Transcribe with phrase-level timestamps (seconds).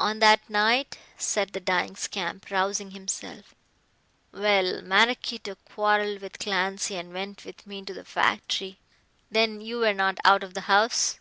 [0.00, 3.54] "On that night," said the dying scamp, rousing himself;
[4.32, 8.80] "well, Maraquito quarrelled with Clancy, and went with me to the factory."
[9.30, 11.20] "Then you were not out of the house?"